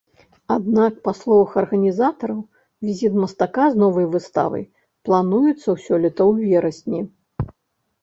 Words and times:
Аднак, 0.53 0.95
па 1.07 1.11
словах 1.19 1.51
арганізатараў, 1.63 2.39
візіт 2.89 3.13
мастака 3.27 3.69
з 3.77 3.83
новай 3.85 4.11
выставай 4.19 4.67
плануецца 5.11 5.57
ў 5.57 5.77
сёлета 5.89 6.21
ў 6.31 6.53
верасні. 6.53 7.01